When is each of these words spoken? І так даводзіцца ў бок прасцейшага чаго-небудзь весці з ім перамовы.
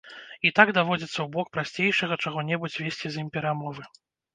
І 0.49 0.51
так 0.59 0.71
даводзіцца 0.77 1.13
ў 1.21 1.27
бок 1.37 1.47
прасцейшага 1.59 2.21
чаго-небудзь 2.27 2.83
весці 2.85 3.07
з 3.17 3.27
ім 3.27 3.33
перамовы. 3.41 3.83